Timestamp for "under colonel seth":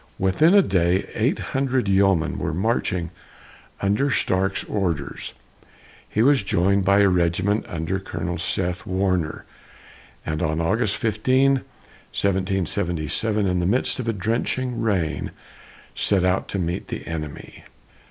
7.69-8.87